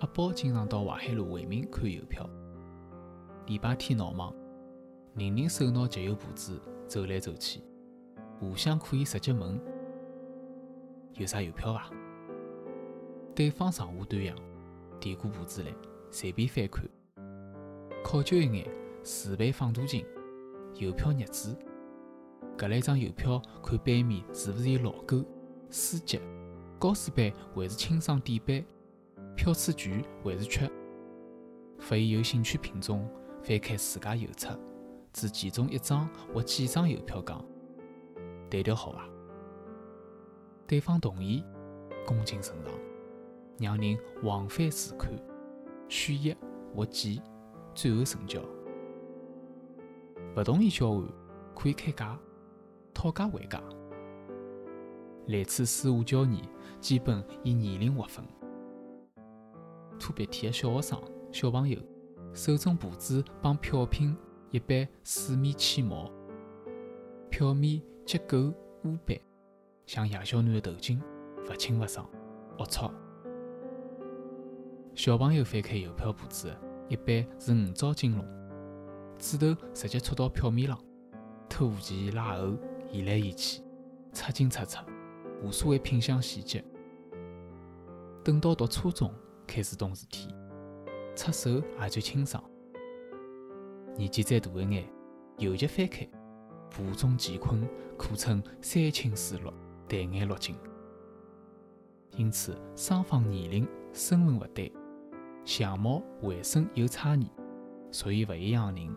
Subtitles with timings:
[0.00, 2.28] 阿宝经常到淮海路回民看邮票。
[3.46, 4.34] 礼拜天闹忙，
[5.14, 7.60] 人人手拿集邮簿子走来走去，
[8.40, 9.60] 互相可以直接问
[11.14, 11.90] ：“有啥邮票伐？”
[13.34, 14.36] 对方上下端详，
[14.98, 15.72] 递过簿子来，
[16.10, 16.84] 随便翻看，
[18.02, 18.68] 考究一眼
[19.02, 20.04] 自备放大镜、
[20.76, 21.56] 邮票日子。
[22.58, 25.24] 搿来张邮票，看背面是勿是有老勾、
[25.70, 26.20] 书籍、
[26.78, 28.64] 高书版还是清爽底版？
[29.34, 30.70] 票次全还是缺？
[31.78, 33.08] 发现有兴趣品种，
[33.42, 34.58] 翻开自家邮册，
[35.12, 37.44] 指其中一张或几张邮票讲
[38.48, 39.08] ：“对调好伐？”
[40.66, 41.44] 对方同意，
[42.06, 42.72] 恭敬呈上，
[43.58, 45.12] 让人往返试看，
[45.88, 46.34] 选一
[46.74, 47.20] 或几，
[47.74, 48.40] 最后成交。
[50.36, 51.04] 勿同意交换，
[51.54, 52.18] 可以开价。
[52.94, 53.60] 讨价还价。
[55.26, 56.40] 来次私下交易，
[56.80, 58.24] 基本以年龄划分。
[59.98, 61.00] 拖鼻涕的小学生、
[61.32, 61.78] 小朋友，
[62.32, 64.16] 手中簿子帮票品
[64.50, 66.10] 一般四面起毛，
[67.30, 68.52] 票面结构
[68.84, 69.18] 污斑，
[69.86, 71.00] 像夜宵男的头巾，
[71.48, 72.08] 勿清勿爽，
[72.58, 72.90] 龌龊。
[74.94, 76.54] 小朋友翻开邮票簿子，
[76.88, 78.24] 一般是五爪金龙，
[79.18, 80.78] 指头直接戳到票面上，
[81.48, 82.56] 拖前拉后。
[82.92, 83.60] 移来移去，
[84.12, 84.78] 擦进擦出，
[85.42, 86.64] 无所谓品相细节。
[88.22, 89.12] 等到读初中，
[89.54, 90.34] 开始懂事体，
[91.14, 92.42] 出手也就清爽。
[93.96, 94.84] 年纪再大一眼，
[95.38, 96.04] 邮局翻开，
[96.68, 99.54] 簿中乾坤，可称三清四落，
[99.86, 100.56] 淡眼落尽。
[102.16, 104.72] 因此，双方年龄、身份勿对，
[105.44, 107.30] 相貌、卫生有差异，
[107.92, 108.92] 属于勿一样人。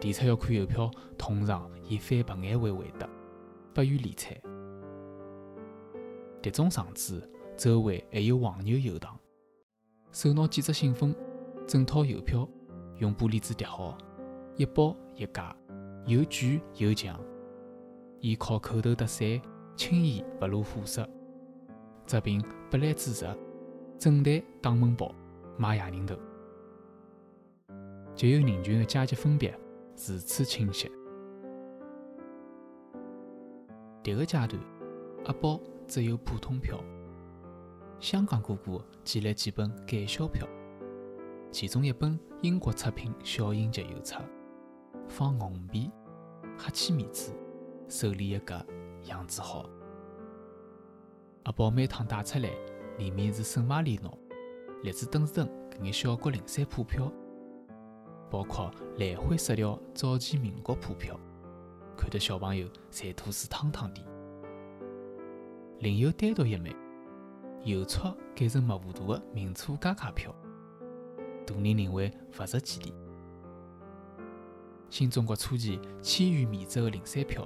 [0.00, 3.08] 提出要看邮票，通常以翻白眼为回答。
[3.72, 4.36] 不予理睬。
[6.42, 9.16] 迭种场子周围还有黄牛游荡，
[10.16, 11.14] 手拿几只信封，
[11.66, 12.48] 整套邮票
[12.96, 13.98] 用玻璃纸叠好，
[14.56, 15.54] 一包一价，
[16.06, 17.20] 有贵有强，
[18.20, 19.38] 依靠口头搭讪，
[19.76, 21.06] 轻易不露货色，
[22.06, 23.26] 这凭不来之实，
[23.98, 25.14] 整台打闷包
[25.58, 26.16] 卖哑人头，
[28.14, 30.90] 就有人群的阶级分别如此清晰。
[34.02, 34.58] 迭个阶段，
[35.26, 36.80] 阿宝只有普通票。
[37.98, 40.46] 香港哥哥寄来几本改销票，
[41.50, 44.22] 其中一本英国出品小型集邮册，
[45.08, 45.90] 放红皮，
[46.58, 47.32] 黑漆面子，
[47.88, 48.64] 手里一夹，
[49.04, 49.68] 样子好。
[51.44, 52.50] 阿宝每趟带出来，
[52.98, 54.16] 里面是圣马力诺、
[54.82, 57.10] 列支敦士登搿眼小国零散铺票，
[58.30, 61.18] 包括蓝灰色调早期民国铺票。
[61.96, 64.04] 看得小朋友馋吐水汤汤的。
[65.78, 66.76] 另有单独一枚
[67.66, 70.32] 邮戳改成模糊涂的名错加卡票，
[71.44, 72.94] 大人认为勿值几钿。
[74.88, 77.44] 新中国初期千元面值的零散票，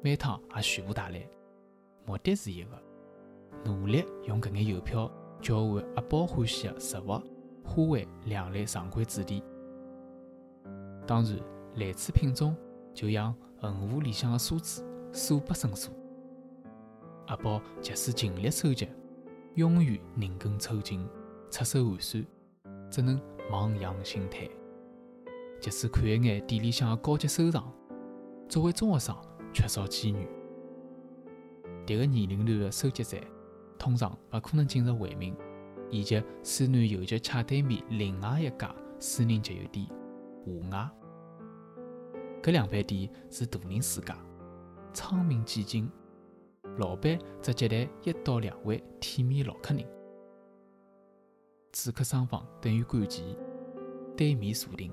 [0.00, 1.28] 每趟也全部带来，
[2.06, 2.80] 目的是一个：
[3.64, 5.10] 努力用搿眼邮票
[5.42, 9.42] 交换阿宝欢喜的食物、花卉两类常规主题。
[11.08, 11.36] 当然，
[11.74, 12.56] 类似品种
[12.94, 13.34] 就像。
[13.58, 14.84] 横幅里向的沙子
[15.14, 15.90] 数不胜数，
[17.26, 18.86] 阿宝即使尽力收集，
[19.56, 21.08] 永远宁肯抽筋，
[21.50, 22.26] 出手寒酸，
[22.90, 23.18] 只能
[23.50, 24.46] 望洋兴叹。
[25.58, 27.72] 即使看一眼店里向的高级收藏，
[28.50, 29.16] 作为中学生
[29.54, 30.28] 缺少机遇。
[31.86, 33.16] 迭个年龄段的收集者，
[33.78, 35.34] 通常勿可能进入回民，
[35.90, 39.86] 以及西南邮局斜对面另外一家私人集邮店
[40.44, 40.90] 华外。
[42.42, 44.12] 搿两爿店是大人世界，
[44.92, 45.90] 窗明几净，
[46.78, 49.84] 老板只接待一到两位体面老客人。
[51.72, 53.36] 主客双方等于赶集，
[54.16, 54.90] 对面坐定，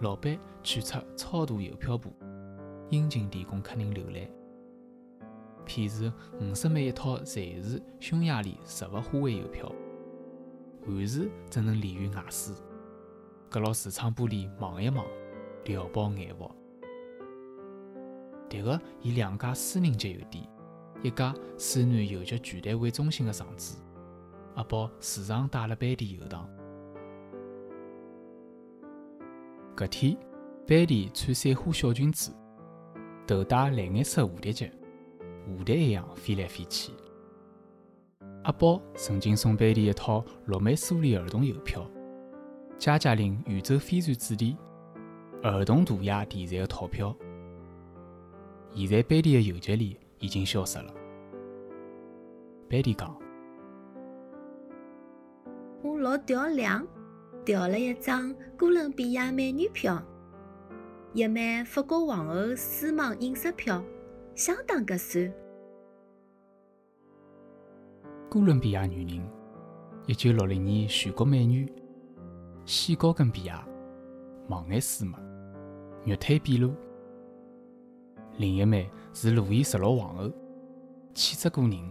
[0.00, 2.12] 老板取出超大邮票簿，
[2.90, 4.30] 殷勤提供客人浏览。
[5.66, 6.10] 譬如
[6.40, 9.70] 五十枚一套瑞士匈牙利实物花卉邮票，
[10.86, 12.52] 汉字只能立于外书，
[13.50, 15.04] 隔牢橱窗玻璃望一望，
[15.64, 16.50] 撩爆眼福。
[18.48, 20.42] 迭个以两家私人集邮店、
[21.02, 23.78] 一家西南邮局巨台为中心的场子，
[24.56, 26.48] 阿宝时常带了班迪游荡。
[29.76, 30.16] 搿天，
[30.66, 32.32] 班迪穿散花小裙子，
[33.28, 34.72] 头戴蓝颜色蝴蝶结，
[35.46, 36.92] 蝴蝶一样飞来飞去。
[38.42, 41.88] 阿宝曾经送班迪一套绿莓苏里儿童邮票，
[42.76, 44.56] 加加林宇宙飞船主题，
[45.44, 47.16] 儿童涂鸦题材的套票。
[48.74, 50.92] 现在班迪的邮局里已经消失了。
[52.68, 53.16] 贝蒂讲
[55.82, 56.86] ：“我老调两，
[57.44, 60.02] 调了一张哥伦比亚美女票，
[61.14, 63.82] 一枚法国皇后丝网印刷票，
[64.34, 65.32] 相当合算。
[68.28, 69.26] 哥伦比亚女人，
[70.06, 71.66] 一九六零年全国美女，
[72.66, 73.52] 细高跟皮鞋，
[74.48, 75.18] 望眼丝袜，
[76.04, 76.74] 玉腿毕露。
[78.36, 80.30] 另一枚是路易十六皇后，
[81.14, 81.90] 气质过人，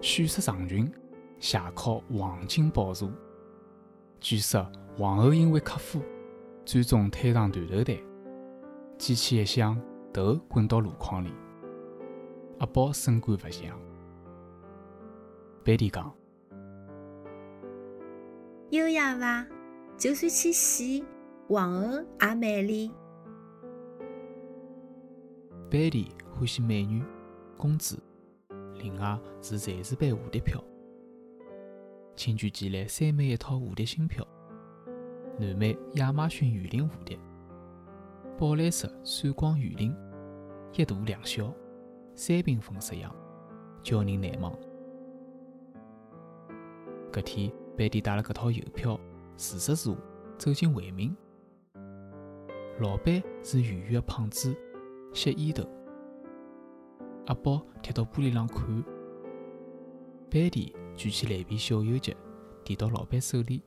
[0.00, 0.92] 炫色长裙，
[1.38, 3.10] 斜靠黄金宝座。
[4.20, 6.00] 据说皇后因为克夫，
[6.64, 7.98] 最终摊上断头台，
[8.98, 9.80] 机器一响，
[10.12, 11.32] 头滚到箩筐里。
[12.58, 13.76] 阿宝深感不祥。
[15.64, 16.12] 贝蒂讲
[18.70, 19.46] ：“优雅伐？
[19.96, 20.84] 就算去死，
[21.48, 22.90] 皇后也美丽。”
[25.70, 26.08] 贝蒂
[26.42, 27.00] 欢喜美女、
[27.56, 27.96] 公主，
[28.74, 30.60] 另外是瑞士版蝴蝶票。
[32.16, 34.26] 请具寄来三枚一套蝴蝶新票，
[35.38, 37.16] 南美亚马逊雨林蝴蝶，
[38.36, 39.94] 宝蓝色闪光雨林，
[40.72, 41.54] 一大两小，
[42.16, 43.14] 三缤纷式样，
[43.84, 44.52] 叫人难忘。
[47.12, 48.98] 搿天，贝蒂带了搿套邮票，
[49.36, 49.96] 自说自话
[50.38, 51.16] 走进会民。
[52.80, 54.52] 老板是圆圆的胖子，
[55.14, 55.64] 吸烟头。
[57.26, 58.84] 阿宝贴到玻璃上看，
[60.28, 62.16] 贝蒂举起蓝皮小邮局，
[62.64, 63.62] 递到老板手里，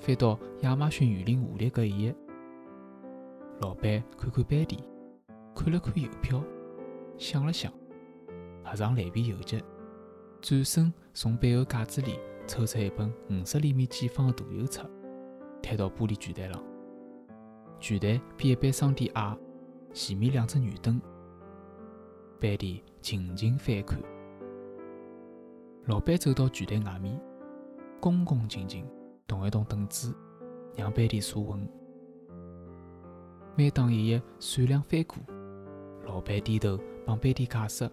[0.00, 2.14] 翻到亚马逊雨林蝴蝶搿一页。
[3.60, 4.78] 老板看看贝蒂，
[5.54, 6.42] 看了看邮票，
[7.16, 7.72] 想了想，
[8.62, 9.62] 合上蓝皮邮局，
[10.42, 12.18] 转身从背后架子里。
[12.48, 14.88] 抽出一本五十厘米见方的大邮册，
[15.60, 16.62] 贴到玻璃柜台上。
[17.80, 19.36] 柜台比一般商店矮，
[19.92, 21.00] 前面两只圆灯。
[22.38, 23.98] 班迪静静翻看。
[25.86, 27.18] 老板走到柜台外面，
[28.00, 28.86] 恭恭敬敬
[29.26, 30.14] 动一动凳子，
[30.74, 31.68] 让班迪坐稳。
[33.56, 35.16] 每当一页闪亮翻过，
[36.04, 37.90] 老板低头帮班迪解释。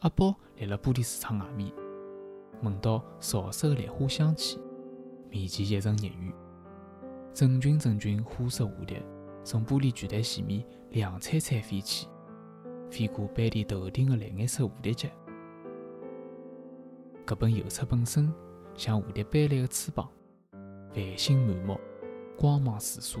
[0.00, 1.70] 阿宝立辣玻璃橱窗外面。
[2.62, 4.58] 闻到潮湿的兰花香气，
[5.28, 6.32] 面前一阵热雨，
[7.34, 9.02] 成群成群花色蝴蝶
[9.42, 12.08] 从玻璃柜台前面亮灿灿飞起，
[12.94, 15.10] 飞过班里头顶的蓝颜色蝴蝶结。
[17.26, 18.32] 搿本邮册本身
[18.76, 20.08] 像蝴蝶斑斓的翅膀，
[20.92, 21.76] 繁星满目，
[22.38, 23.18] 光芒四射。